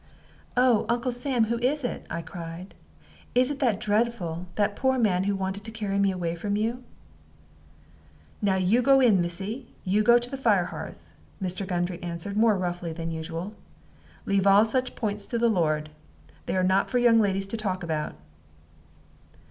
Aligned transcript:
"Oh, 0.57 0.87
Uncle 0.89 1.11
Sam, 1.11 1.43
who 1.43 1.59
is 1.59 1.83
it?" 1.83 2.07
I 2.09 2.23
cried. 2.23 2.73
"Is 3.35 3.51
it 3.51 3.59
that 3.59 3.79
dreadful 3.79 4.47
that 4.55 4.75
poor 4.75 4.97
man 4.97 5.25
who 5.25 5.35
wanted 5.35 5.63
to 5.65 5.69
carry 5.69 5.99
me 5.99 6.09
away 6.11 6.33
from 6.33 6.57
you?" 6.57 6.81
"Now 8.41 8.55
you 8.55 8.81
go 8.81 8.99
in, 8.99 9.21
missy; 9.21 9.67
you 9.85 10.01
go 10.01 10.17
to 10.17 10.27
the 10.27 10.37
fire 10.41 10.65
hearth," 10.65 11.13
Mr. 11.39 11.67
Gundry 11.67 12.01
answered, 12.01 12.35
more 12.35 12.57
roughly 12.57 12.91
than 12.91 13.11
usual. 13.11 13.53
"Leave 14.25 14.45
you 14.45 14.49
all 14.49 14.65
such 14.65 14.95
points 14.95 15.27
to 15.27 15.37
the 15.37 15.49
Lord. 15.49 15.91
They 16.47 16.55
are 16.55 16.63
not 16.63 16.89
for 16.89 16.97
young 16.97 17.19
ladies 17.19 17.45
to 17.45 17.55
talk 17.57 17.83
about." 17.83 18.15